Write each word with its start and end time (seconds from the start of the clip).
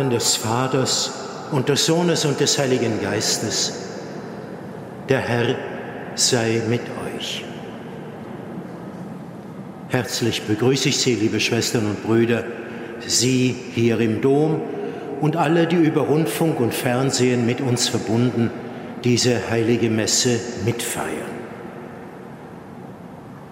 Namen 0.00 0.10
des 0.10 0.36
Vaters 0.36 1.12
und 1.52 1.68
des 1.68 1.84
Sohnes 1.84 2.24
und 2.24 2.40
des 2.40 2.58
Heiligen 2.58 3.02
Geistes. 3.02 3.72
Der 5.10 5.18
Herr 5.18 5.54
sei 6.14 6.62
mit 6.70 6.80
euch. 7.14 7.44
Herzlich 9.90 10.42
begrüße 10.42 10.88
ich 10.88 10.98
Sie, 10.98 11.16
liebe 11.16 11.38
Schwestern 11.38 11.84
und 11.84 12.02
Brüder, 12.02 12.44
Sie 13.06 13.54
hier 13.74 14.00
im 14.00 14.22
Dom 14.22 14.62
und 15.20 15.36
alle, 15.36 15.66
die 15.66 15.76
über 15.76 16.02
Rundfunk 16.02 16.60
und 16.60 16.72
Fernsehen 16.72 17.44
mit 17.44 17.60
uns 17.60 17.88
verbunden 17.88 18.50
diese 19.04 19.50
heilige 19.50 19.90
Messe 19.90 20.40
mitfeiern. 20.64 21.08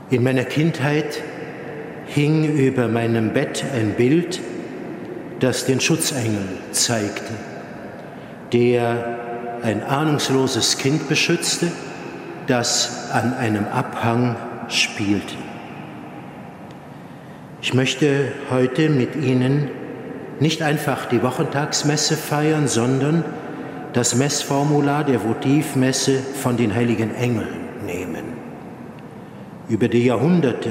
In 0.09 0.23
meiner 0.23 0.45
Kindheit 0.45 1.23
hing 2.07 2.57
über 2.57 2.89
meinem 2.89 3.35
Bett 3.35 3.65
ein 3.75 3.93
Bild, 3.99 4.41
das 5.41 5.67
den 5.67 5.81
Schutzengel 5.81 6.47
zeigte, 6.73 7.33
der 8.53 9.19
ein 9.63 9.83
ahnungsloses 9.83 10.79
Kind 10.79 11.09
beschützte, 11.09 11.71
das 12.47 13.11
an 13.13 13.35
einem 13.35 13.67
Abhang 13.67 14.37
spielte. 14.69 15.35
Ich 17.61 17.75
möchte 17.75 18.33
heute 18.51 18.89
mit 18.89 19.17
Ihnen 19.17 19.71
nicht 20.41 20.63
einfach 20.63 21.07
die 21.07 21.23
Wochentagsmesse 21.23 22.17
feiern, 22.17 22.69
sondern 22.69 23.25
das 23.93 24.15
Messformular 24.15 25.05
der 25.05 25.25
Votivmesse 25.25 26.21
von 26.41 26.57
den 26.57 26.75
heiligen 26.75 27.15
Engeln 27.15 27.69
nehmen. 27.85 28.25
Über 29.69 29.89
die 29.89 30.05
Jahrhunderte 30.05 30.71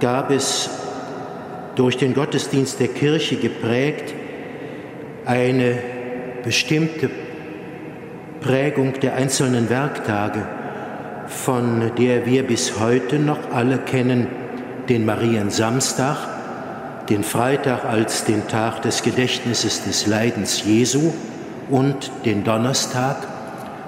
gab 0.00 0.30
es 0.30 0.68
durch 1.76 1.96
den 1.96 2.14
Gottesdienst 2.14 2.80
der 2.80 2.88
Kirche 2.88 3.36
geprägt 3.36 4.14
eine 5.24 5.78
bestimmte 6.44 7.10
Prägung 8.40 8.92
der 9.00 9.14
einzelnen 9.14 9.70
Werktage, 9.70 10.46
von 11.26 11.92
der 11.98 12.26
wir 12.26 12.42
bis 12.42 12.78
heute 12.78 13.18
noch 13.18 13.50
alle 13.52 13.78
kennen, 13.78 14.26
den 14.88 15.06
Mariensamstag, 15.06 16.18
den 17.08 17.24
Freitag 17.24 17.84
als 17.84 18.24
den 18.24 18.46
Tag 18.48 18.82
des 18.82 19.02
Gedächtnisses 19.02 19.84
des 19.84 20.06
Leidens 20.06 20.64
Jesu 20.64 21.12
und 21.70 22.10
den 22.24 22.44
Donnerstag 22.44 23.16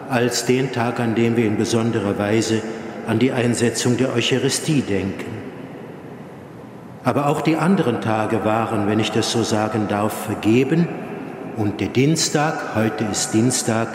als 0.09 0.47
den 0.47 0.73
Tag, 0.73 1.01
an 1.01 1.15
dem 1.15 1.37
wir 1.37 1.47
in 1.47 1.57
besonderer 1.57 2.19
Weise 2.19 2.63
an 3.07 3.19
die 3.19 3.33
Einsetzung 3.33 3.97
der 3.97 4.15
Eucharistie 4.15 4.81
denken. 4.81 5.36
Aber 7.07 7.29
auch 7.29 7.41
die 7.41 7.55
anderen 7.55 8.01
Tage 8.01 8.45
waren, 8.45 8.89
wenn 8.89 8.99
ich 8.99 9.13
das 9.13 9.31
so 9.31 9.45
sagen 9.45 9.87
darf, 9.89 10.13
vergeben. 10.25 10.89
Und 11.57 11.81
der 11.81 11.87
Dienstag, 11.87 12.75
heute 12.75 13.05
ist 13.05 13.33
Dienstag, 13.33 13.87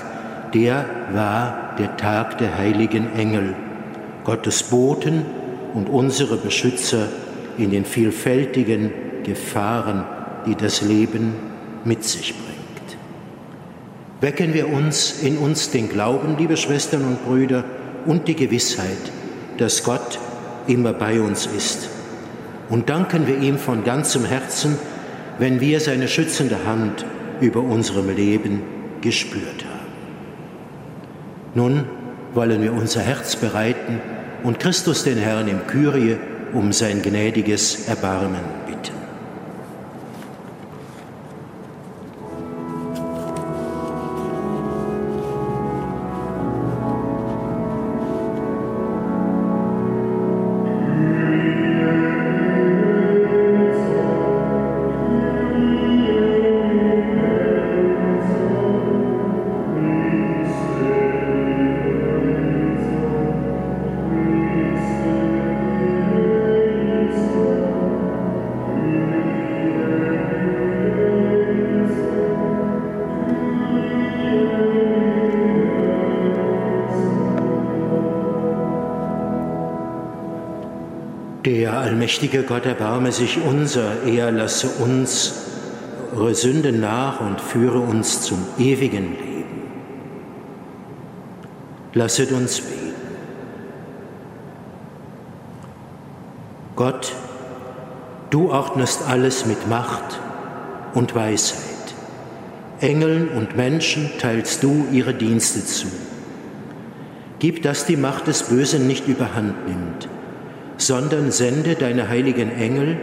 der 0.53 0.85
war 1.11 1.75
der 1.77 1.97
Tag 1.97 2.37
der 2.37 2.57
heiligen 2.57 3.13
Engel, 3.13 3.53
Gottes 4.23 4.63
Boten 4.63 5.25
und 5.73 5.89
unsere 5.89 6.37
Beschützer 6.37 7.09
in 7.57 7.69
den 7.69 7.83
vielfältigen 7.83 8.93
Gefahren, 9.23 10.05
die 10.45 10.55
das 10.55 10.81
Leben 10.81 11.35
mit 11.83 12.05
sich 12.05 12.33
bringt. 12.33 12.97
Wecken 14.21 14.53
wir 14.53 14.69
uns 14.69 15.21
in 15.21 15.37
uns 15.37 15.69
den 15.69 15.89
Glauben, 15.89 16.37
liebe 16.37 16.55
Schwestern 16.55 17.01
und 17.01 17.25
Brüder, 17.25 17.65
und 18.05 18.29
die 18.29 18.37
Gewissheit, 18.37 19.11
dass 19.57 19.83
Gott 19.83 20.17
immer 20.65 20.93
bei 20.93 21.19
uns 21.19 21.45
ist 21.45 21.89
und 22.71 22.89
danken 22.89 23.27
wir 23.27 23.37
ihm 23.37 23.59
von 23.59 23.83
ganzem 23.83 24.25
Herzen, 24.25 24.79
wenn 25.37 25.59
wir 25.59 25.79
seine 25.79 26.07
schützende 26.07 26.65
Hand 26.65 27.05
über 27.39 27.61
unserem 27.61 28.09
Leben 28.09 28.63
gespürt 29.01 29.65
haben. 29.65 29.91
Nun 31.53 31.85
wollen 32.33 32.63
wir 32.63 32.73
unser 32.73 33.01
Herz 33.01 33.35
bereiten 33.35 33.99
und 34.43 34.59
Christus 34.59 35.03
den 35.03 35.19
Herrn 35.19 35.47
im 35.47 35.67
Kyrie 35.67 36.17
um 36.53 36.71
sein 36.73 37.01
gnädiges 37.01 37.87
Erbarmen 37.87 38.61
Allmächtiger 82.11 82.43
Gott, 82.43 82.65
erbarme 82.65 83.13
sich 83.13 83.39
unser, 83.41 84.03
er 84.03 84.33
lasse 84.33 84.67
uns 84.83 85.45
eure 86.13 86.35
Sünden 86.35 86.81
nach 86.81 87.21
und 87.21 87.39
führe 87.39 87.79
uns 87.79 88.23
zum 88.23 88.39
ewigen 88.59 89.13
Leben. 89.13 89.61
Lasset 91.93 92.33
uns 92.33 92.59
beten. 92.59 92.91
Gott, 96.75 97.13
du 98.29 98.51
ordnest 98.51 99.07
alles 99.07 99.45
mit 99.45 99.69
Macht 99.69 100.19
und 100.93 101.15
Weisheit. 101.15 101.95
Engeln 102.81 103.29
und 103.29 103.55
Menschen 103.55 104.11
teilst 104.19 104.63
du 104.63 104.85
ihre 104.91 105.13
Dienste 105.13 105.63
zu. 105.63 105.87
Gib, 107.39 107.63
dass 107.63 107.85
die 107.85 107.95
Macht 107.95 108.27
des 108.27 108.43
Bösen 108.43 108.85
nicht 108.85 109.07
überhand 109.07 109.65
nimmt 109.65 110.09
sondern 110.81 111.31
sende 111.31 111.75
deine 111.75 112.09
heiligen 112.09 112.51
Engel, 112.51 112.97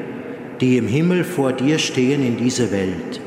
die 0.60 0.76
im 0.76 0.88
Himmel 0.88 1.24
vor 1.24 1.52
dir 1.52 1.78
stehen 1.78 2.24
in 2.24 2.36
diese 2.36 2.72
Welt, 2.72 3.20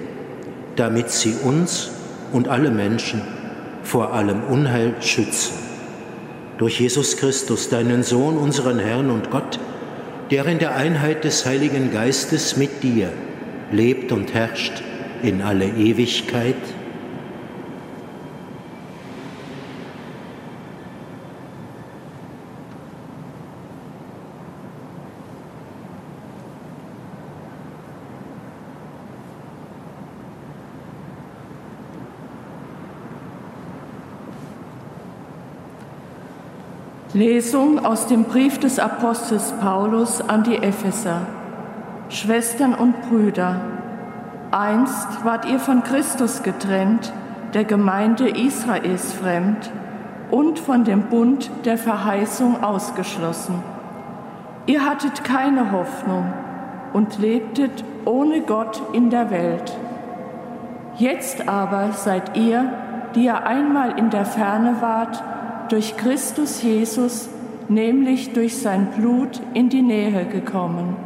damit 0.76 1.10
sie 1.10 1.36
uns 1.44 1.92
und 2.32 2.48
alle 2.48 2.72
Menschen 2.72 3.22
vor 3.84 4.14
allem 4.14 4.44
Unheil 4.44 4.96
schützen. 5.02 5.54
Durch 6.58 6.80
Jesus 6.80 7.18
Christus, 7.18 7.70
deinen 7.70 8.04
Sohn, 8.04 8.38
unseren 8.38 8.80
Herrn 8.80 9.10
und 9.10 9.32
Gott, 9.32 9.60
der 10.30 10.46
in 10.46 10.60
der 10.60 10.76
Einheit 10.76 11.24
des 11.24 11.46
Heiligen 11.46 11.92
Geistes 11.92 12.56
mit 12.58 12.84
dir 12.84 13.12
lebt 13.72 14.12
und 14.12 14.34
herrscht 14.34 14.84
in 15.24 15.42
alle 15.42 15.66
Ewigkeit. 15.66 16.56
Lesung 37.14 37.86
aus 37.86 38.08
dem 38.08 38.24
Brief 38.24 38.58
des 38.58 38.80
Apostels 38.80 39.54
Paulus 39.60 40.22
an 40.22 40.44
die 40.44 40.56
Epheser. 40.56 41.24
Schwestern 42.08 42.74
und 42.74 43.02
Brüder, 43.02 43.60
einst 44.52 45.26
wart 45.26 45.46
ihr 45.46 45.60
von 45.60 45.84
Christus 45.84 46.42
getrennt, 46.42 47.12
der 47.54 47.66
Gemeinde 47.66 48.30
Israels 48.30 49.12
fremd 49.12 49.72
und 50.30 50.58
von 50.58 50.86
dem 50.86 51.04
Bund 51.10 51.52
der 51.66 51.78
Verheißung 51.78 52.64
ausgeschlossen. 52.64 53.62
Ihr 54.66 54.86
hattet 54.86 55.26
keine 55.26 55.74
Hoffnung 55.74 56.32
und 56.94 57.20
lebtet 57.20 57.84
ohne 58.06 58.40
Gott 58.40 58.82
in 58.94 59.10
der 59.10 59.30
Welt. 59.32 59.78
Jetzt 60.96 61.50
aber 61.50 61.92
seid 61.92 62.38
ihr, 62.38 62.72
die 63.16 63.26
ihr 63.26 63.46
einmal 63.46 64.00
in 64.00 64.10
der 64.10 64.24
Ferne 64.24 64.78
wart, 64.80 65.22
durch 65.72 65.96
Christus 65.96 66.62
Jesus, 66.62 67.30
nämlich 67.70 68.34
durch 68.34 68.62
sein 68.62 68.88
Blut, 68.88 69.42
in 69.54 69.70
die 69.70 69.82
Nähe 69.82 70.26
gekommen. 70.26 70.98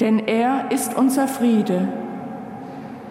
Denn 0.00 0.18
er 0.18 0.72
ist 0.72 0.96
unser 0.96 1.28
Friede. 1.28 1.86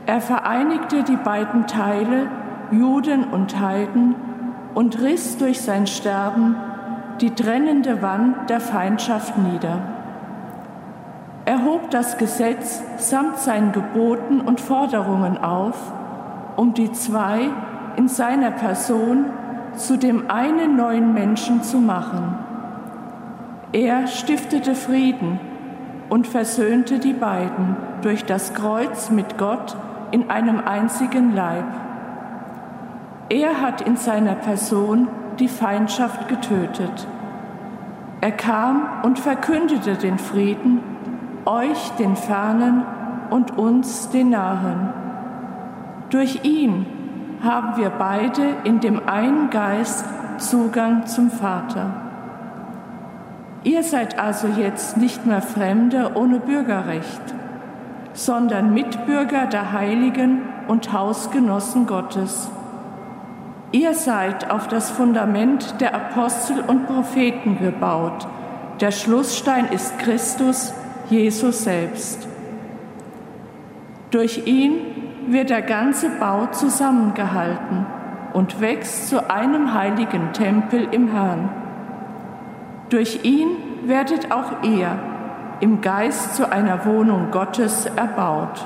Er 0.06 0.20
vereinigte 0.20 1.04
die 1.04 1.16
beiden 1.16 1.66
Teile, 1.66 2.28
Juden 2.72 3.24
und 3.24 3.58
Heiden, 3.62 4.16
und 4.74 5.02
riss 5.02 5.38
durch 5.38 5.62
sein 5.62 5.88
Sterben 5.88 6.56
die 7.22 7.32
trennende 7.32 8.02
Wand 8.02 8.50
der 8.50 8.60
Feindschaft 8.60 9.38
nieder. 9.38 9.80
Er 11.46 11.64
hob 11.64 11.90
das 11.90 12.18
Gesetz 12.18 12.84
samt 12.98 13.38
seinen 13.38 13.72
Geboten 13.72 14.42
und 14.42 14.60
Forderungen 14.60 15.38
auf, 15.38 15.76
um 16.58 16.74
die 16.74 16.92
zwei 16.92 17.50
in 17.96 18.10
seiner 18.10 18.52
Person 18.52 19.26
zu 19.76 19.98
dem 19.98 20.30
einen 20.30 20.76
neuen 20.76 21.14
Menschen 21.14 21.64
zu 21.64 21.78
machen. 21.78 22.36
Er 23.74 24.08
stiftete 24.08 24.76
Frieden 24.76 25.40
und 26.10 26.28
versöhnte 26.28 27.00
die 27.00 27.14
beiden 27.14 27.78
durch 28.02 28.26
das 28.26 28.54
Kreuz 28.54 29.10
mit 29.10 29.38
Gott 29.38 29.78
in 30.12 30.30
einem 30.30 30.60
einzigen 30.60 31.34
Leib. 31.34 31.66
Er 33.30 33.62
hat 33.62 33.80
in 33.80 33.96
seiner 33.96 34.36
Person 34.36 35.08
die 35.40 35.48
Feindschaft 35.48 36.28
getötet. 36.28 37.08
Er 38.20 38.32
kam 38.32 38.88
und 39.04 39.20
verkündete 39.20 39.96
den 39.96 40.20
Frieden, 40.20 40.80
euch 41.46 41.92
den 41.92 42.18
Fernen 42.18 42.84
und 43.30 43.58
uns 43.58 44.10
den 44.10 44.32
Nahen. 44.32 44.90
Durch 46.10 46.44
ihn 46.44 46.86
haben 47.44 47.78
wir 47.78 47.90
beide 47.90 48.56
in 48.64 48.80
dem 48.80 49.08
einen 49.08 49.50
Geist 49.50 50.06
Zugang 50.38 51.06
zum 51.08 51.32
Vater. 51.32 51.92
Ihr 53.64 53.84
seid 53.84 54.20
also 54.20 54.48
jetzt 54.48 54.98
nicht 54.98 55.26
mehr 55.26 55.42
Fremde 55.42 56.12
ohne 56.16 56.40
Bürgerrecht, 56.40 57.22
sondern 58.14 58.74
Mitbürger 58.74 59.46
der 59.46 59.72
Heiligen 59.72 60.42
und 60.68 60.92
Hausgenossen 60.94 61.86
Gottes. 61.86 62.50
Ihr 63.72 63.94
seid 63.94 64.52
auf 64.52 64.68
das 64.68 64.90
Fundament 64.90 65.80
der 65.80 65.96
Apostel 65.96 66.60
und 66.60 66.88
Propheten 66.88 67.60
gebaut. 67.60 68.28
Der 68.82 68.92
Schlussstein 68.92 69.68
ist 69.68 69.98
Christus, 70.00 70.74
Jesus 71.10 71.64
selbst. 71.64 72.28
Durch 74.10 74.46
ihn 74.48 74.91
wird 75.28 75.50
der 75.50 75.62
ganze 75.62 76.10
Bau 76.10 76.48
zusammengehalten 76.48 77.86
und 78.34 78.62
wächst 78.62 79.10
zu 79.10 79.30
einem 79.30 79.74
heiligen 79.74 80.34
Tempel 80.34 80.88
im 80.92 81.10
Herrn. 81.10 81.50
Durch 82.90 83.24
ihn 83.24 83.50
werdet 83.86 84.32
auch 84.32 84.64
ihr 84.64 84.98
im 85.60 85.82
Geist 85.82 86.36
zu 86.36 86.52
einer 86.52 86.86
Wohnung 86.86 87.32
Gottes 87.32 87.86
erbaut. 87.86 88.66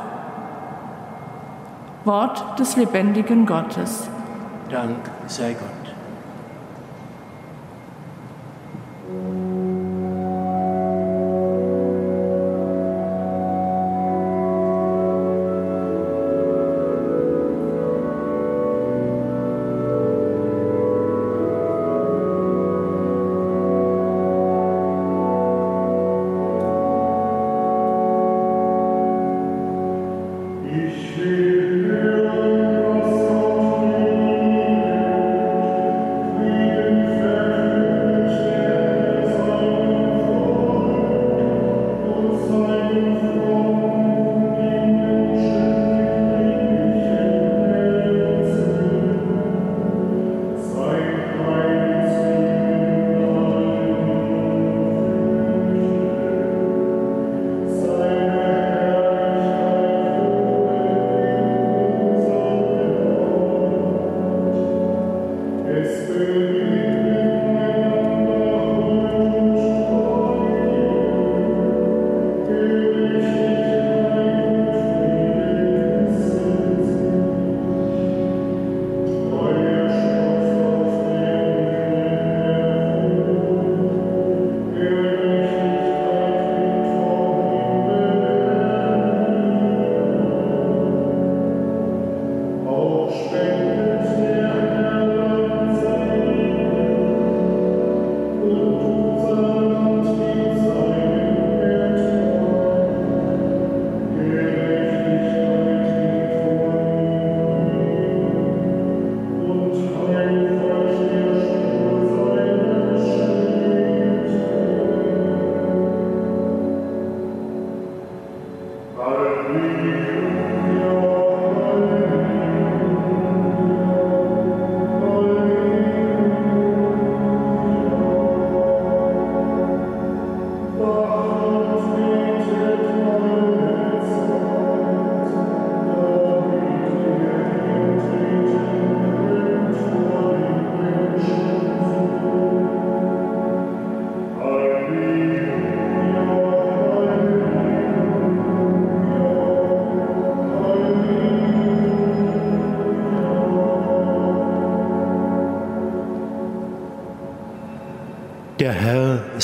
Wort 2.05 2.59
des 2.59 2.77
lebendigen 2.77 3.45
Gottes. 3.45 4.07
Dank 4.69 4.97
sei 5.27 5.53
Gott. 5.53 5.74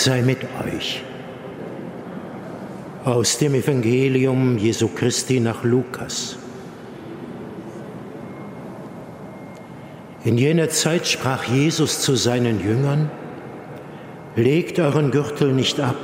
Sei 0.04 0.24
mit 0.24 0.40
euch. 0.66 1.04
Aus 3.06 3.38
dem 3.38 3.54
Evangelium 3.54 4.58
Jesu 4.58 4.88
Christi 4.88 5.40
nach 5.40 5.64
Lukas. 5.64 6.38
In 10.24 10.38
jener 10.38 10.70
Zeit 10.70 11.08
sprach 11.08 11.44
Jesus 11.44 12.02
zu 12.02 12.16
seinen 12.16 12.64
Jüngern, 12.64 13.12
Legt 14.36 14.80
euren 14.80 15.12
Gürtel 15.12 15.52
nicht 15.52 15.80
ab, 15.80 15.98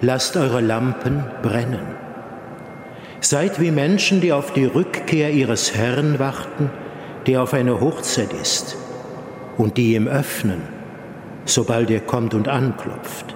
lasst 0.00 0.36
eure 0.36 0.60
Lampen 0.60 1.24
brennen. 1.42 1.86
Seid 3.20 3.60
wie 3.60 3.72
Menschen, 3.72 4.20
die 4.20 4.32
auf 4.32 4.52
die 4.52 4.64
Rückkehr 4.64 5.30
ihres 5.32 5.74
Herrn 5.74 6.18
warten, 6.18 6.70
der 7.26 7.42
auf 7.42 7.52
eine 7.52 7.80
Hochzeit 7.80 8.32
ist, 8.32 8.76
und 9.58 9.76
die 9.76 9.94
ihm 9.94 10.06
öffnen 10.06 10.79
sobald 11.50 11.90
er 11.90 12.00
kommt 12.00 12.34
und 12.34 12.48
anklopft. 12.48 13.34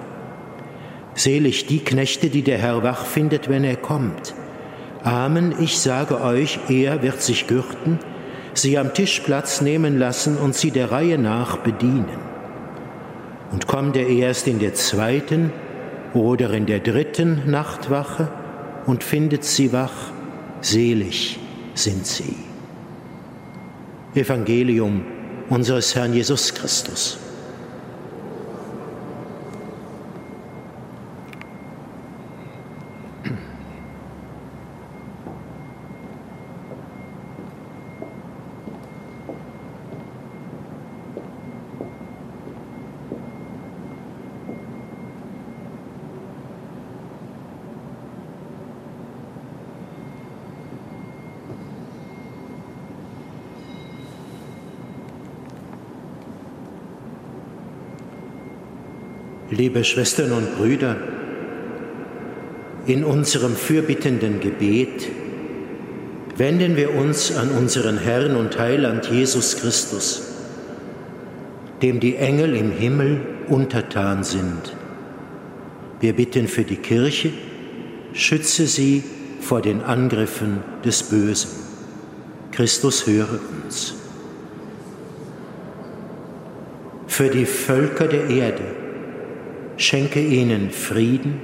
Selig 1.13 1.67
die 1.67 1.83
Knechte, 1.83 2.29
die 2.29 2.41
der 2.41 2.57
Herr 2.57 2.83
wach 2.83 3.05
findet, 3.05 3.49
wenn 3.49 3.63
er 3.63 3.77
kommt. 3.77 4.33
Amen, 5.03 5.53
ich 5.59 5.77
sage 5.77 6.19
euch, 6.21 6.59
er 6.67 7.01
wird 7.03 7.21
sich 7.21 7.47
gürten, 7.47 7.99
sie 8.53 8.77
am 8.77 8.93
Tisch 8.93 9.19
Platz 9.19 9.61
nehmen 9.61 9.99
lassen 9.99 10.37
und 10.37 10.55
sie 10.55 10.71
der 10.71 10.91
Reihe 10.91 11.17
nach 11.17 11.57
bedienen. 11.57 12.19
Und 13.51 13.67
kommt 13.67 13.95
er 13.95 14.07
erst 14.07 14.47
in 14.47 14.59
der 14.59 14.73
zweiten 14.73 15.53
oder 16.13 16.51
in 16.51 16.65
der 16.65 16.79
dritten 16.79 17.43
Nachtwache 17.49 18.29
und 18.85 19.03
findet 19.03 19.43
sie 19.43 19.71
wach, 19.71 20.11
selig 20.61 21.39
sind 21.75 22.05
sie. 22.07 22.35
Evangelium 24.15 25.05
unseres 25.49 25.95
Herrn 25.95 26.13
Jesus 26.13 26.53
Christus. 26.53 27.19
Liebe 59.57 59.85
Schwestern 59.85 60.33
und 60.33 60.57
Brüder, 60.57 60.97
in 62.87 63.05
unserem 63.05 63.55
fürbittenden 63.55 64.41
Gebet 64.41 65.07
wenden 66.35 66.75
wir 66.75 66.93
uns 66.93 67.33
an 67.33 67.51
unseren 67.51 67.97
Herrn 67.97 68.35
und 68.35 68.59
Heiland 68.59 69.09
Jesus 69.09 69.55
Christus, 69.55 70.23
dem 71.81 72.01
die 72.01 72.17
Engel 72.17 72.53
im 72.53 72.69
Himmel 72.69 73.21
untertan 73.47 74.25
sind. 74.25 74.75
Wir 76.01 76.11
bitten 76.11 76.49
für 76.49 76.65
die 76.65 76.75
Kirche, 76.75 77.31
schütze 78.11 78.67
sie 78.67 79.03
vor 79.39 79.61
den 79.61 79.81
Angriffen 79.81 80.63
des 80.83 81.01
Bösen. 81.03 81.51
Christus 82.51 83.07
höre 83.07 83.39
uns. 83.63 83.93
Für 87.07 87.29
die 87.29 87.45
Völker 87.45 88.09
der 88.09 88.29
Erde 88.29 88.84
schenke 89.85 90.19
ihnen 90.19 90.71
Frieden 90.71 91.39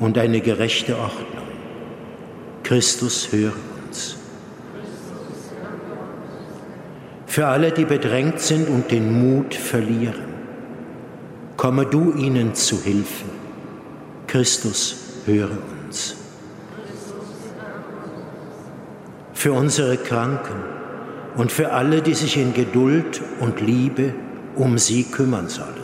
und 0.00 0.18
eine 0.18 0.40
gerechte 0.40 0.96
Ordnung. 0.96 1.46
Christus 2.62 3.28
höre 3.32 3.52
uns. 3.86 4.16
Für 7.26 7.48
alle, 7.48 7.70
die 7.72 7.84
bedrängt 7.84 8.40
sind 8.40 8.68
und 8.68 8.90
den 8.90 9.12
Mut 9.20 9.54
verlieren, 9.54 10.24
komme 11.56 11.86
du 11.86 12.12
ihnen 12.14 12.54
zu 12.54 12.82
Hilfe. 12.82 13.26
Christus 14.26 15.22
höre 15.26 15.58
uns. 15.84 16.16
Für 19.34 19.52
unsere 19.52 19.98
Kranken 19.98 20.62
und 21.36 21.52
für 21.52 21.72
alle, 21.72 22.00
die 22.00 22.14
sich 22.14 22.38
in 22.38 22.54
Geduld 22.54 23.20
und 23.40 23.60
Liebe 23.60 24.14
um 24.54 24.78
sie 24.78 25.04
kümmern 25.04 25.48
sollen. 25.48 25.75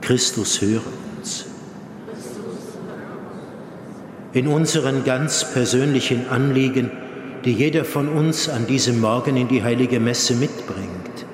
Christus 0.00 0.60
höre 0.60 0.82
uns. 1.16 1.46
In 4.32 4.46
unseren 4.46 5.04
ganz 5.04 5.52
persönlichen 5.52 6.28
Anliegen, 6.28 6.90
die 7.44 7.52
jeder 7.52 7.84
von 7.84 8.08
uns 8.08 8.48
an 8.48 8.66
diesem 8.66 9.00
Morgen 9.00 9.36
in 9.36 9.48
die 9.48 9.62
heilige 9.62 10.00
Messe 10.00 10.34
mitbringt, 10.34 11.26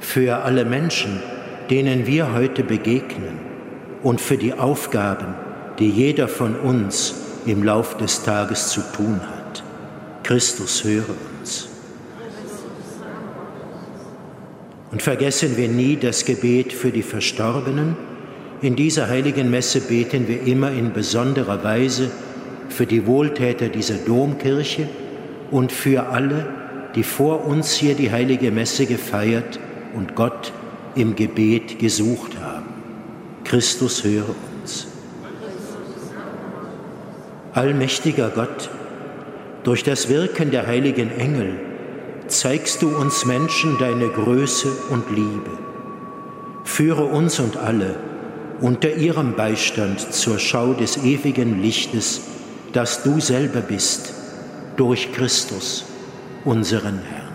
für 0.00 0.38
alle 0.38 0.64
Menschen, 0.64 1.20
denen 1.70 2.06
wir 2.06 2.32
heute 2.32 2.64
begegnen 2.64 3.38
und 4.02 4.20
für 4.20 4.36
die 4.36 4.54
Aufgaben, 4.54 5.34
die 5.78 5.90
jeder 5.90 6.28
von 6.28 6.56
uns 6.56 7.14
im 7.44 7.62
Lauf 7.62 7.96
des 7.96 8.22
Tages 8.22 8.70
zu 8.70 8.80
tun 8.96 9.20
hat. 9.20 9.62
Christus 10.22 10.84
höre 10.84 11.14
uns. 11.40 11.68
Und 14.96 15.02
vergessen 15.02 15.58
wir 15.58 15.68
nie 15.68 15.96
das 15.96 16.24
Gebet 16.24 16.72
für 16.72 16.90
die 16.90 17.02
Verstorbenen. 17.02 17.96
In 18.62 18.76
dieser 18.76 19.08
heiligen 19.08 19.50
Messe 19.50 19.82
beten 19.82 20.26
wir 20.26 20.40
immer 20.44 20.70
in 20.70 20.94
besonderer 20.94 21.62
Weise 21.62 22.10
für 22.70 22.86
die 22.86 23.06
Wohltäter 23.06 23.68
dieser 23.68 23.96
Domkirche 23.96 24.88
und 25.50 25.70
für 25.70 26.06
alle, 26.06 26.46
die 26.94 27.02
vor 27.02 27.44
uns 27.44 27.74
hier 27.74 27.94
die 27.94 28.10
heilige 28.10 28.50
Messe 28.50 28.86
gefeiert 28.86 29.60
und 29.92 30.14
Gott 30.14 30.54
im 30.94 31.14
Gebet 31.14 31.78
gesucht 31.78 32.40
haben. 32.40 32.72
Christus 33.44 34.02
höre 34.02 34.34
uns. 34.62 34.86
Allmächtiger 37.52 38.30
Gott, 38.30 38.70
durch 39.62 39.84
das 39.84 40.08
Wirken 40.08 40.50
der 40.50 40.66
heiligen 40.66 41.10
Engel 41.10 41.65
zeigst 42.28 42.82
du 42.82 42.88
uns 42.88 43.24
Menschen 43.24 43.78
deine 43.78 44.08
Größe 44.08 44.70
und 44.90 45.10
Liebe. 45.10 45.50
Führe 46.64 47.04
uns 47.04 47.38
und 47.40 47.56
alle 47.56 47.96
unter 48.60 48.94
ihrem 48.94 49.34
Beistand 49.36 50.12
zur 50.12 50.38
Schau 50.38 50.72
des 50.72 50.96
ewigen 50.98 51.62
Lichtes, 51.62 52.22
das 52.72 53.02
du 53.02 53.20
selber 53.20 53.60
bist, 53.60 54.14
durch 54.76 55.12
Christus, 55.12 55.84
unseren 56.44 57.00
Herrn. 57.00 57.25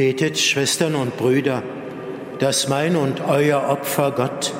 Betet, 0.00 0.38
Schwestern 0.38 0.94
und 0.94 1.18
Brüder, 1.18 1.62
dass 2.38 2.68
mein 2.68 2.96
und 2.96 3.20
euer 3.20 3.68
Opfer 3.68 4.12
Gott, 4.12 4.54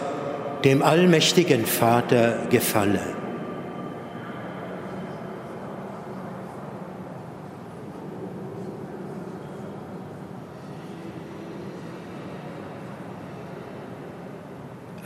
dem 0.65 0.83
allmächtigen 0.83 1.65
Vater, 1.65 2.41
gefalle. 2.51 3.01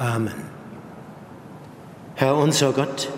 Amen. 0.01 0.35
Herr 2.16 2.35
unser 2.35 2.73
Gott, 2.73 3.09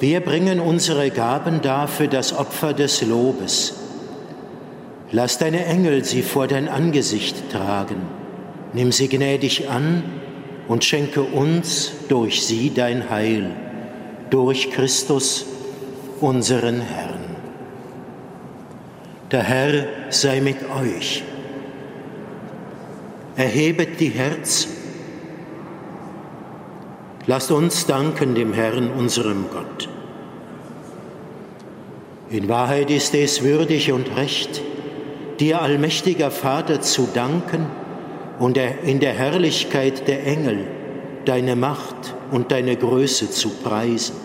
wir 0.00 0.18
bringen 0.18 0.58
unsere 0.58 1.12
Gaben 1.12 1.62
dar 1.62 1.86
für 1.86 2.08
das 2.08 2.36
Opfer 2.36 2.72
des 2.72 3.02
Lobes 3.02 3.75
Lass 5.12 5.38
deine 5.38 5.64
Engel 5.66 6.04
sie 6.04 6.22
vor 6.22 6.48
dein 6.48 6.68
Angesicht 6.68 7.50
tragen. 7.50 8.02
Nimm 8.72 8.90
sie 8.90 9.08
gnädig 9.08 9.68
an 9.68 10.02
und 10.68 10.84
schenke 10.84 11.22
uns 11.22 11.92
durch 12.08 12.44
sie 12.44 12.72
dein 12.74 13.08
Heil, 13.08 13.50
durch 14.30 14.70
Christus, 14.70 15.46
unseren 16.20 16.80
Herrn. 16.80 17.36
Der 19.30 19.42
Herr 19.42 19.86
sei 20.10 20.40
mit 20.40 20.58
euch. 20.70 21.22
Erhebet 23.36 24.00
die 24.00 24.08
Herzen. 24.08 24.70
Lasst 27.26 27.50
uns 27.50 27.86
danken 27.86 28.34
dem 28.34 28.52
Herrn, 28.52 28.90
unserem 28.90 29.46
Gott. 29.52 29.88
In 32.30 32.48
Wahrheit 32.48 32.90
ist 32.90 33.14
es 33.14 33.42
würdig 33.42 33.92
und 33.92 34.16
recht, 34.16 34.62
dir, 35.40 35.62
allmächtiger 35.62 36.30
Vater, 36.30 36.80
zu 36.80 37.08
danken 37.12 37.66
und 38.38 38.58
in 38.84 39.00
der 39.00 39.12
Herrlichkeit 39.12 40.08
der 40.08 40.26
Engel 40.26 40.66
deine 41.24 41.56
Macht 41.56 42.14
und 42.30 42.52
deine 42.52 42.76
Größe 42.76 43.30
zu 43.30 43.50
preisen. 43.50 44.16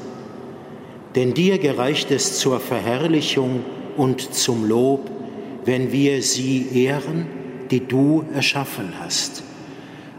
Denn 1.15 1.33
dir 1.33 1.57
gereicht 1.57 2.11
es 2.11 2.39
zur 2.39 2.59
Verherrlichung 2.59 3.63
und 3.97 4.33
zum 4.33 4.67
Lob, 4.67 5.09
wenn 5.65 5.91
wir 5.91 6.21
sie 6.21 6.67
ehren, 6.73 7.27
die 7.69 7.85
du 7.85 8.23
erschaffen 8.33 8.93
hast. 8.99 9.43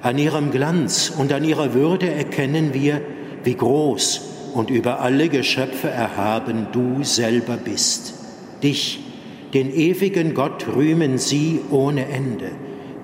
An 0.02 0.18
ihrem 0.18 0.50
Glanz 0.50 1.12
und 1.16 1.32
an 1.32 1.44
ihrer 1.44 1.74
Würde 1.74 2.10
erkennen 2.10 2.74
wir, 2.74 3.00
wie 3.44 3.54
groß 3.54 4.20
und 4.54 4.70
über 4.70 5.00
alle 5.00 5.28
Geschöpfe 5.28 5.88
erhaben 5.88 6.66
du 6.72 7.04
selber 7.04 7.56
bist. 7.56 8.14
Dich, 8.62 9.00
den 9.54 9.72
ewigen 9.74 10.34
Gott, 10.34 10.66
rühmen 10.74 11.18
sie 11.18 11.60
ohne 11.70 12.06
Ende 12.06 12.52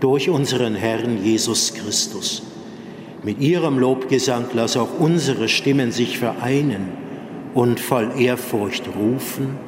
durch 0.00 0.30
unseren 0.30 0.74
Herrn 0.74 1.22
Jesus 1.22 1.74
Christus. 1.74 2.42
Mit 3.22 3.40
ihrem 3.40 3.78
Lobgesang 3.78 4.46
lass 4.54 4.76
auch 4.76 4.98
unsere 4.98 5.48
Stimmen 5.48 5.92
sich 5.92 6.18
vereinen 6.18 6.88
und 7.54 7.80
voll 7.80 8.12
Ehrfurcht 8.16 8.84
rufen. 8.96 9.67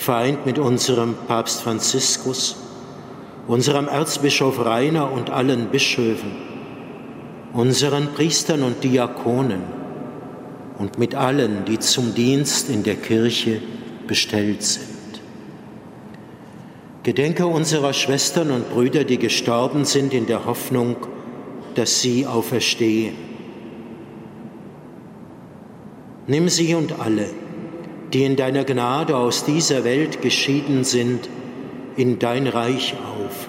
vereint 0.00 0.46
mit 0.46 0.58
unserem 0.58 1.14
Papst 1.28 1.60
Franziskus, 1.60 2.56
unserem 3.46 3.86
Erzbischof 3.86 4.64
Rainer 4.64 5.12
und 5.12 5.28
allen 5.28 5.66
Bischöfen, 5.66 6.32
unseren 7.52 8.08
Priestern 8.14 8.62
und 8.62 8.82
Diakonen 8.82 9.60
und 10.78 10.98
mit 10.98 11.14
allen, 11.14 11.66
die 11.66 11.78
zum 11.78 12.14
Dienst 12.14 12.70
in 12.70 12.82
der 12.82 12.96
Kirche 12.96 13.60
bestellt 14.06 14.62
sind. 14.62 14.88
Gedenke 17.02 17.46
unserer 17.46 17.92
Schwestern 17.92 18.50
und 18.50 18.70
Brüder, 18.70 19.04
die 19.04 19.18
gestorben 19.18 19.84
sind 19.84 20.14
in 20.14 20.26
der 20.26 20.46
Hoffnung, 20.46 20.96
dass 21.74 22.00
sie 22.00 22.26
auferstehen. 22.26 23.14
Nimm 26.26 26.48
sie 26.48 26.74
und 26.74 27.00
alle, 27.00 27.26
die 28.12 28.24
in 28.24 28.36
deiner 28.36 28.64
Gnade 28.64 29.16
aus 29.16 29.44
dieser 29.44 29.84
Welt 29.84 30.22
geschieden 30.22 30.84
sind, 30.84 31.28
in 31.96 32.18
dein 32.18 32.46
Reich 32.46 32.94
auf, 32.94 33.48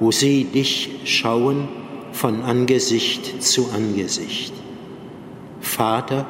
wo 0.00 0.10
sie 0.10 0.44
dich 0.44 0.90
schauen 1.04 1.68
von 2.12 2.42
Angesicht 2.42 3.42
zu 3.42 3.68
Angesicht. 3.74 4.52
Vater, 5.60 6.26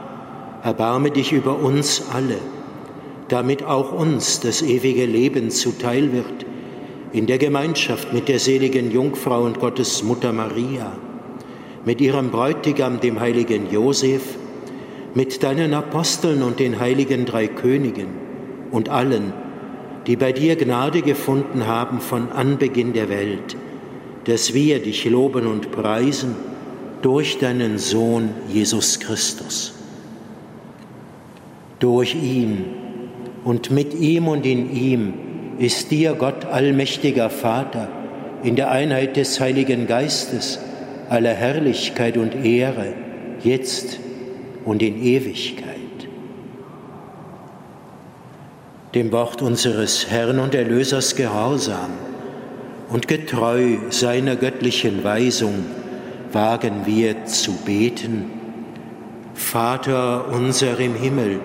erbarme 0.63 1.11
dich 1.11 1.33
über 1.33 1.59
uns 1.59 2.05
alle, 2.13 2.39
damit 3.29 3.65
auch 3.65 3.93
uns 3.93 4.41
das 4.41 4.63
ewige 4.63 5.07
Leben 5.07 5.51
zuteil 5.51 6.13
wird, 6.13 6.47
in 7.13 7.27
der 7.27 7.39
Gemeinschaft 7.39 8.13
mit 8.13 8.29
der 8.29 8.41
seligen 8.41 8.91
Jungfrau 8.91 9.43
und 9.43 9.61
Gottes 9.61 10.03
Mutter 10.03 10.33
Maria, 10.33 10.93
mit 11.85 12.01
ihrem 12.01 12.31
Bräutigam, 12.31 13.01
dem 13.01 13.21
heiligen 13.21 13.71
Josef, 13.71 14.23
mit 15.15 15.43
deinen 15.43 15.75
Aposteln 15.75 16.43
und 16.43 16.59
den 16.59 16.81
heiligen 16.81 17.25
drei 17.25 17.47
Königen 17.47 18.09
und 18.71 18.89
allen, 18.89 19.33
die 20.07 20.17
bei 20.17 20.33
dir 20.33 20.57
Gnade 20.57 21.03
gefunden 21.03 21.67
haben 21.67 22.01
von 22.01 22.31
Anbeginn 22.33 22.93
der 22.93 23.09
Welt, 23.09 23.57
dass 24.25 24.55
wir 24.55 24.81
dich 24.81 25.05
loben 25.05 25.47
und 25.47 25.71
preisen 25.71 26.35
durch 27.03 27.39
deinen 27.39 27.79
Sohn 27.79 28.31
Jesus 28.49 28.99
Christus. 28.99 29.75
Durch 31.79 32.15
ihn 32.15 32.65
und 33.45 33.71
mit 33.71 33.95
ihm 33.95 34.27
und 34.27 34.47
in 34.47 34.75
ihm 34.75 35.15
ist 35.59 35.91
dir, 35.91 36.15
Gott 36.15 36.47
allmächtiger 36.47 37.31
Vater, 37.31 37.89
in 38.43 38.57
der 38.57 38.71
Einheit 38.71 39.17
des 39.17 39.39
Heiligen 39.39 39.87
Geistes, 39.87 40.59
aller 41.09 41.35
Herrlichkeit 41.35 42.17
und 42.17 42.35
Ehre, 42.45 42.95
jetzt 43.43 44.01
und 44.65 44.83
in 44.83 45.03
Ewigkeit. 45.03 45.79
Dem 48.95 49.11
Wort 49.13 49.43
unseres 49.43 50.09
Herrn 50.09 50.39
und 50.39 50.55
Erlösers 50.55 51.17
gehorsam 51.17 51.91
und 52.89 53.09
getreu 53.09 53.79
seiner 53.91 54.37
göttlichen 54.37 55.03
Weisung 55.03 55.65
wagen 56.33 56.83
wir 56.85 57.25
zu 57.27 57.53
beten. 57.65 58.31
Vater 59.35 60.29
unser 60.33 60.79
im 60.79 60.95
Himmel, 60.95 61.41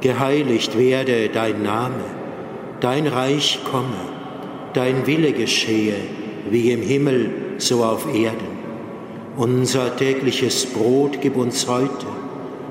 geheiligt 0.00 0.76
werde 0.76 1.28
dein 1.28 1.62
Name, 1.62 2.04
dein 2.80 3.06
Reich 3.06 3.60
komme, 3.70 4.08
dein 4.74 5.06
Wille 5.06 5.32
geschehe, 5.32 5.94
wie 6.50 6.72
im 6.72 6.82
Himmel 6.82 7.30
so 7.58 7.84
auf 7.84 8.12
Erden. 8.12 8.58
Unser 9.36 9.96
tägliches 9.96 10.66
Brot 10.66 11.20
gib 11.20 11.36
uns 11.36 11.68
heute 11.68 12.19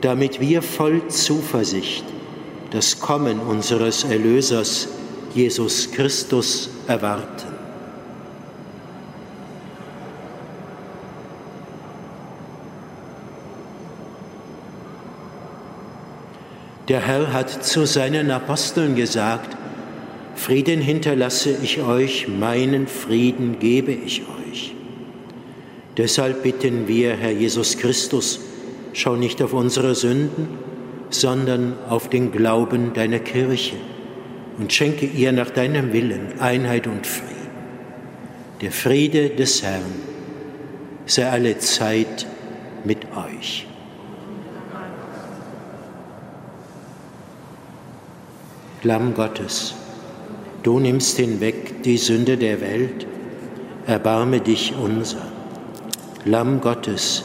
damit 0.00 0.40
wir 0.40 0.62
voll 0.62 1.08
Zuversicht 1.08 2.04
das 2.70 3.00
Kommen 3.00 3.40
unseres 3.40 4.04
Erlösers 4.04 4.88
Jesus 5.34 5.90
Christus 5.90 6.70
erwarten. 6.86 7.58
Der 16.88 17.06
Herr 17.06 17.32
hat 17.34 17.64
zu 17.64 17.86
seinen 17.86 18.30
Aposteln 18.30 18.94
gesagt, 18.94 19.56
Frieden 20.36 20.80
hinterlasse 20.80 21.54
ich 21.62 21.82
euch, 21.82 22.28
meinen 22.28 22.86
Frieden 22.86 23.58
gebe 23.58 23.92
ich 23.92 24.22
euch. 24.22 24.74
Deshalb 25.98 26.42
bitten 26.42 26.88
wir, 26.88 27.14
Herr 27.14 27.32
Jesus 27.32 27.76
Christus, 27.76 28.40
schau 28.98 29.14
nicht 29.14 29.40
auf 29.42 29.52
unsere 29.52 29.94
Sünden, 29.94 30.48
sondern 31.10 31.74
auf 31.88 32.08
den 32.08 32.32
Glauben 32.32 32.92
deiner 32.94 33.20
Kirche 33.20 33.76
und 34.58 34.72
schenke 34.72 35.06
ihr 35.06 35.30
nach 35.30 35.50
deinem 35.50 35.92
Willen 35.92 36.40
Einheit 36.40 36.88
und 36.88 37.06
Frieden. 37.06 37.36
Der 38.60 38.72
Friede 38.72 39.30
des 39.30 39.62
Herrn 39.62 39.94
sei 41.06 41.30
alle 41.30 41.58
Zeit 41.58 42.26
mit 42.84 42.98
euch. 43.16 43.66
Lamm 48.82 49.14
Gottes, 49.14 49.74
du 50.64 50.80
nimmst 50.80 51.16
hinweg 51.16 51.84
die 51.84 51.98
Sünde 51.98 52.36
der 52.36 52.60
Welt, 52.60 53.06
erbarme 53.86 54.40
dich 54.40 54.74
unser. 54.76 55.26
Lamm 56.24 56.60
Gottes, 56.60 57.24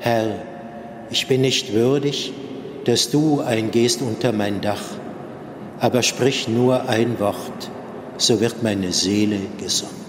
Herr, 0.00 0.36
ich 1.10 1.26
bin 1.26 1.40
nicht 1.40 1.72
würdig, 1.72 2.32
dass 2.84 3.10
du 3.10 3.40
eingehst 3.40 4.00
unter 4.02 4.32
mein 4.32 4.60
Dach, 4.60 4.82
aber 5.80 6.02
sprich 6.02 6.48
nur 6.48 6.88
ein 6.88 7.18
Wort, 7.18 7.70
so 8.16 8.40
wird 8.40 8.62
meine 8.62 8.92
Seele 8.92 9.40
gesund. 9.58 10.07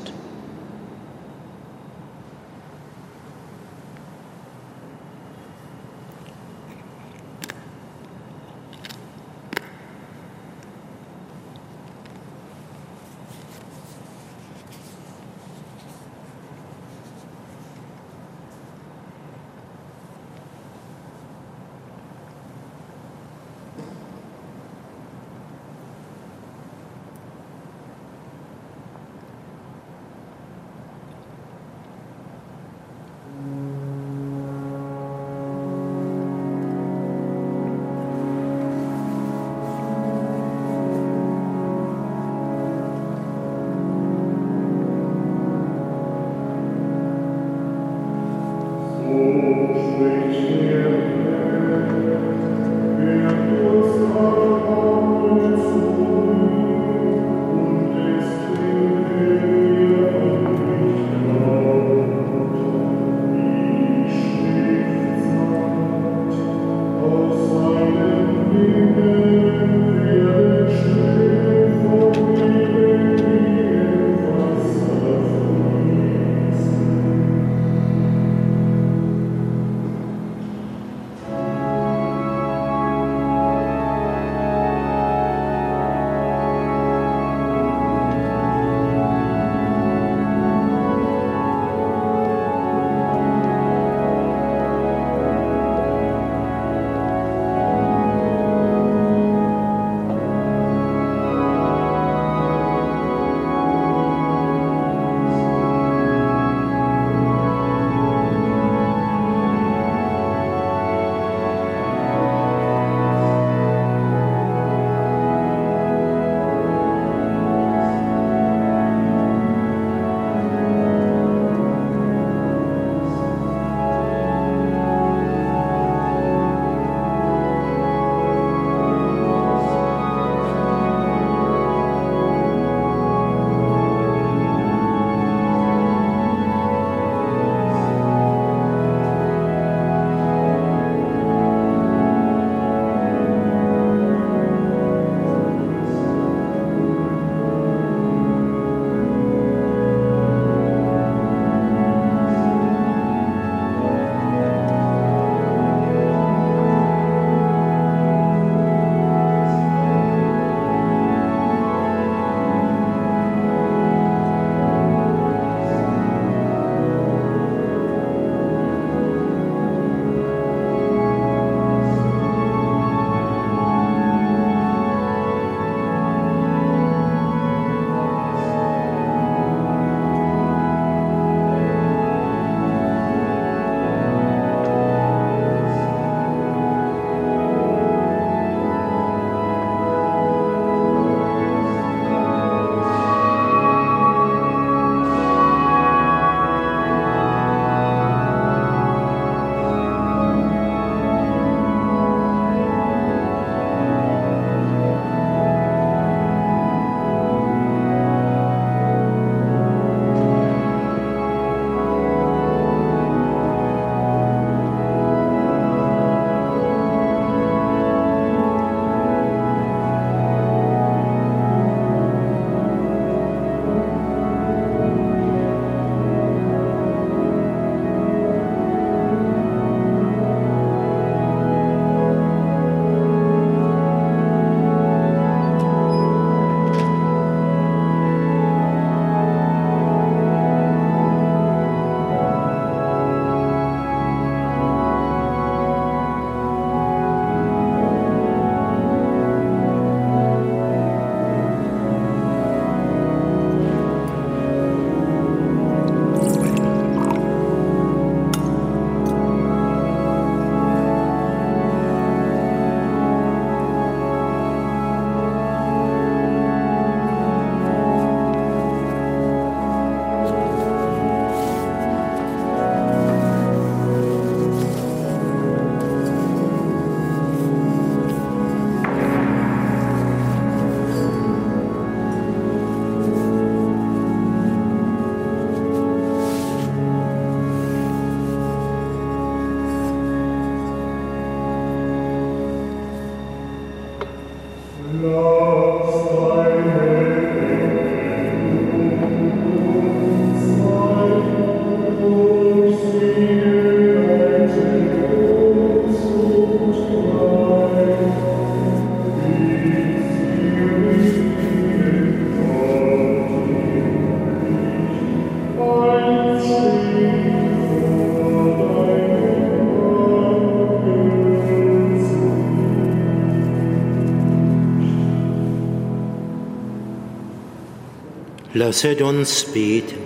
Lasset 328.70 329.02
uns 329.02 329.46
beten. 329.46 329.98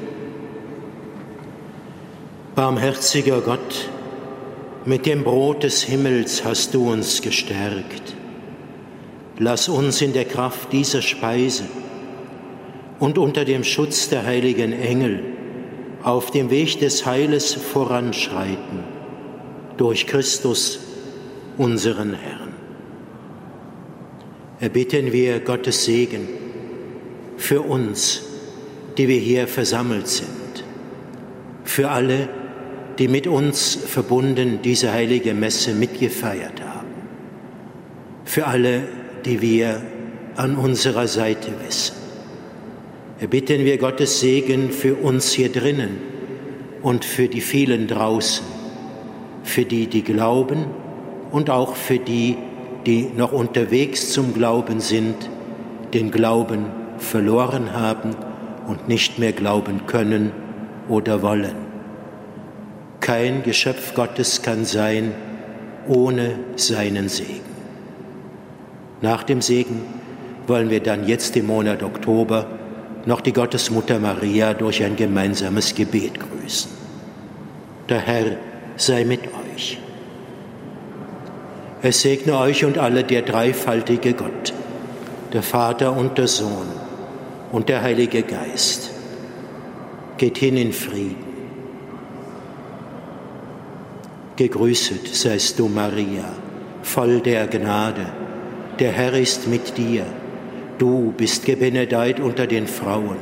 Barmherziger 2.56 3.42
Gott, 3.42 3.90
mit 4.86 5.06
dem 5.06 5.26
Brot 5.26 5.64
des 5.64 5.84
Himmels 5.84 6.46
hast 6.46 6.74
du 6.74 6.90
uns 6.90 7.22
gestärkt. 7.22 8.16
Lass 9.38 9.68
uns 9.68 10.02
in 10.02 10.14
der 10.14 10.24
Kraft 10.24 10.72
dieser 10.72 11.02
Speise 11.02 11.66
und 13.02 13.18
unter 13.18 13.44
dem 13.44 13.66
Schutz 13.66 14.08
der 14.08 14.26
heiligen 14.26 14.72
Engel 14.72 15.20
auf 16.02 16.32
dem 16.32 16.50
Weg 16.50 16.80
des 16.80 17.06
Heiles 17.06 17.54
voranschreiten, 17.54 18.86
durch 19.76 20.08
Christus, 20.08 20.80
unseren 21.58 22.14
Herrn. 22.14 22.54
Erbitten 24.62 25.12
wir 25.12 25.42
Gottes 25.42 25.84
Segen 25.84 26.30
für 27.36 27.60
uns, 27.60 28.30
die 28.98 29.08
wir 29.08 29.20
hier 29.20 29.48
versammelt 29.48 30.08
sind, 30.08 30.64
für 31.64 31.90
alle, 31.90 32.30
die 33.00 33.08
mit 33.08 33.28
uns 33.28 33.76
verbunden 33.76 34.60
diese 34.64 34.92
heilige 34.92 35.34
Messe 35.34 35.74
mitgefeiert 35.74 36.62
haben, 36.62 36.94
für 38.26 38.46
alle, 38.46 38.84
die 39.26 39.42
wir 39.42 39.82
an 40.36 40.56
unserer 40.56 41.08
Seite 41.08 41.52
wissen. 41.66 41.96
Erbitten 43.20 43.64
wir 43.66 43.78
Gottes 43.78 44.20
Segen 44.20 44.72
für 44.72 44.96
uns 44.96 45.32
hier 45.32 45.50
drinnen 45.50 45.98
und 46.82 47.06
für 47.06 47.28
die 47.28 47.42
vielen 47.42 47.88
draußen, 47.88 48.46
für 49.44 49.66
die, 49.66 49.88
die 49.88 50.04
glauben 50.04 50.66
und 51.32 51.50
auch 51.50 51.76
für 51.76 52.00
die, 52.00 52.36
die 52.86 53.10
noch 53.16 53.32
unterwegs 53.32 54.12
zum 54.12 54.34
Glauben 54.34 54.82
sind, 54.82 55.30
den 55.94 56.12
Glauben 56.12 56.66
verloren 56.98 57.74
haben 57.74 58.16
und 58.68 58.88
nicht 58.88 59.20
mehr 59.20 59.32
glauben 59.32 59.86
können 59.88 60.32
oder 60.90 61.22
wollen. 61.22 61.56
Kein 63.00 63.44
Geschöpf 63.44 63.94
Gottes 63.96 64.42
kann 64.42 64.66
sein 64.66 65.12
ohne 65.88 66.40
seinen 66.56 67.10
Segen. 67.10 67.42
Nach 69.02 69.24
dem 69.24 69.42
Segen 69.42 69.82
wollen 70.48 70.70
wir 70.70 70.80
dann 70.80 71.08
jetzt 71.08 71.36
im 71.36 71.48
Monat 71.48 71.84
Oktober 71.84 72.48
noch 73.06 73.20
die 73.20 73.34
Gottesmutter 73.34 74.00
Maria 74.00 74.54
durch 74.54 74.82
ein 74.82 74.96
gemeinsames 74.96 75.76
Gebet 75.76 76.20
grüßen. 76.20 76.72
Der 77.90 78.00
Herr 78.00 78.38
sei 78.78 79.04
mit 79.04 79.22
euch. 79.54 79.78
Es 81.82 82.02
segne 82.02 82.38
euch 82.38 82.64
und 82.64 82.78
alle 82.78 83.04
der 83.04 83.24
dreifaltige 83.24 84.14
Gott, 84.14 84.54
der 85.34 85.44
Vater 85.44 85.98
und 85.98 86.18
der 86.18 86.28
Sohn 86.28 86.83
und 87.54 87.70
der 87.70 87.84
Heilige 87.84 88.24
Geist. 88.24 88.90
Geht 90.18 90.40
hin 90.40 90.58
in 90.58 90.74
Frieden. 90.74 91.24
Gegrüßet 94.36 95.08
seist 95.08 95.60
du, 95.60 95.70
Maria, 95.70 96.26
voll 96.82 97.22
der 97.22 97.48
Gnade. 97.48 98.08
Der 98.80 98.92
Herr 98.92 99.14
ist 99.14 99.48
mit 99.48 99.78
dir. 99.78 100.06
Du 100.80 101.14
bist 101.16 101.46
gebenedeit 101.46 102.20
unter 102.20 102.48
den 102.48 102.66
Frauen, 102.66 103.18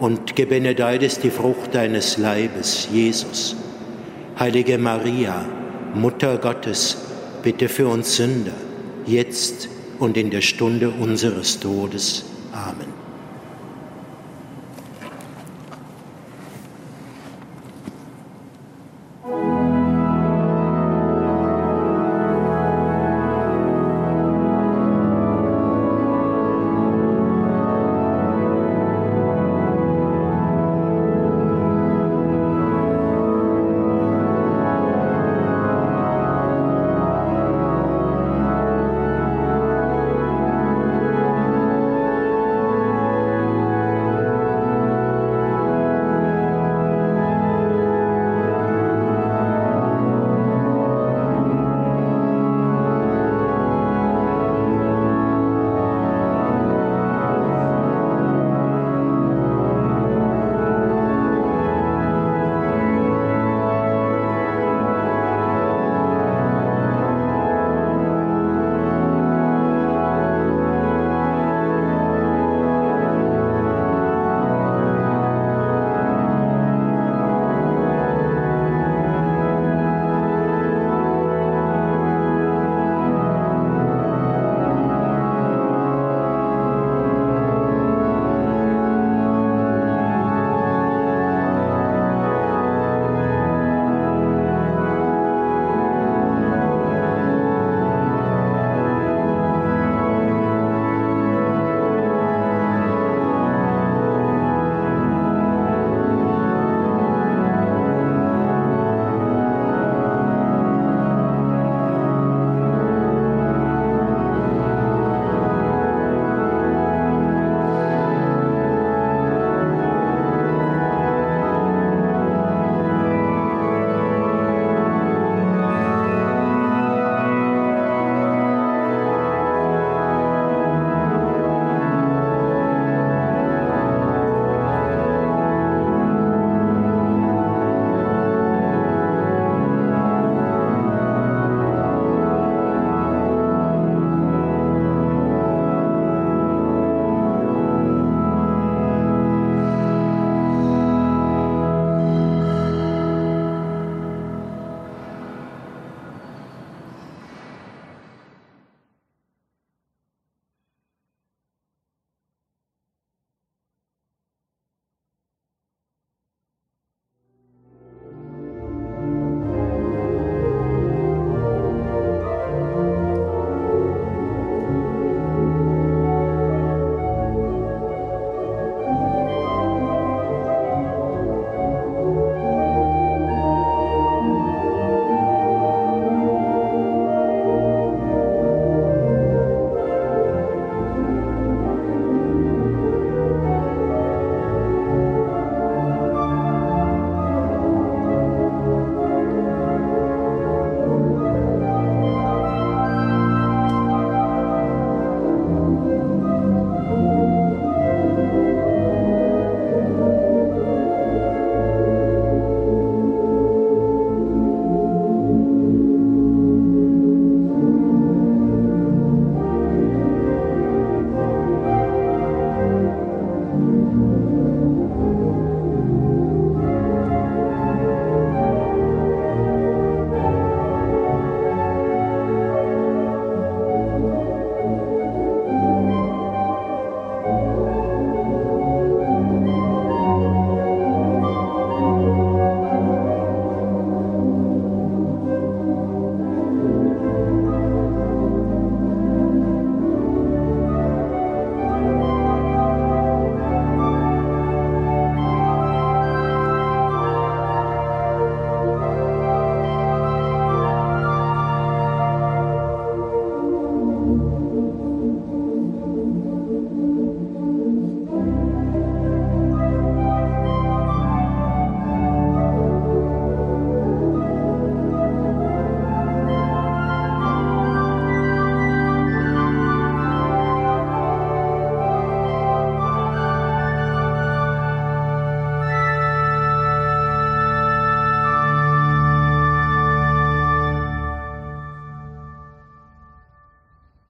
und 0.00 0.34
gebenedeit 0.34 1.02
ist 1.02 1.22
die 1.22 1.30
Frucht 1.30 1.74
deines 1.74 2.16
Leibes, 2.16 2.88
Jesus. 2.90 3.54
Heilige 4.38 4.78
Maria, 4.78 5.44
Mutter 5.94 6.38
Gottes, 6.38 6.96
bitte 7.42 7.68
für 7.68 7.88
uns 7.88 8.16
Sünder, 8.16 8.56
jetzt 9.04 9.68
und 9.98 10.16
in 10.16 10.30
der 10.30 10.40
Stunde 10.40 10.88
unseres 10.88 11.60
Todes. 11.60 12.24
Amen. 12.52 12.89